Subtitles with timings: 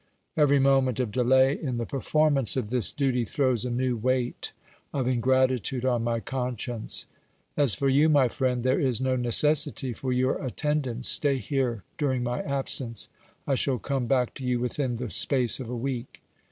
[0.35, 4.51] Every moment of delay in the performance of this duty throws a new weight
[4.91, 7.05] of ingratitude on my conscience.
[7.55, 12.23] As for you, my friend, there is no necessity for your attendance; stay here during
[12.23, 13.09] my absence;
[13.45, 16.23] I shall come back to you within the space of a week.